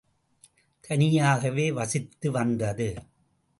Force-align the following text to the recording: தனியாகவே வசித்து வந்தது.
தனியாகவே 0.83 1.71
வசித்து 1.71 2.31
வந்தது. 2.31 2.89